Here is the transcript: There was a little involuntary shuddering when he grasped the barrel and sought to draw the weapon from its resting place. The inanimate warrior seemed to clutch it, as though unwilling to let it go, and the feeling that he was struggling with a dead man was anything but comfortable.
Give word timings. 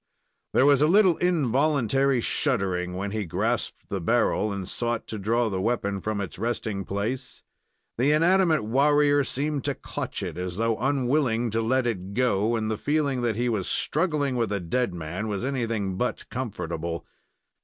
There 0.55 0.65
was 0.65 0.81
a 0.81 0.87
little 0.87 1.15
involuntary 1.17 2.21
shuddering 2.21 2.95
when 2.95 3.11
he 3.11 3.23
grasped 3.23 3.87
the 3.89 4.01
barrel 4.01 4.51
and 4.51 4.67
sought 4.67 5.05
to 5.09 5.19
draw 5.19 5.47
the 5.47 5.61
weapon 5.61 6.01
from 6.01 6.19
its 6.19 6.39
resting 6.39 6.85
place. 6.85 7.43
The 7.99 8.11
inanimate 8.11 8.63
warrior 8.63 9.23
seemed 9.23 9.63
to 9.65 9.75
clutch 9.75 10.23
it, 10.23 10.39
as 10.39 10.55
though 10.55 10.79
unwilling 10.79 11.51
to 11.51 11.61
let 11.61 11.85
it 11.85 12.15
go, 12.15 12.55
and 12.55 12.71
the 12.71 12.79
feeling 12.79 13.21
that 13.21 13.35
he 13.35 13.47
was 13.47 13.67
struggling 13.67 14.35
with 14.35 14.51
a 14.51 14.59
dead 14.59 14.91
man 14.91 15.27
was 15.27 15.45
anything 15.45 15.97
but 15.97 16.27
comfortable. 16.31 17.05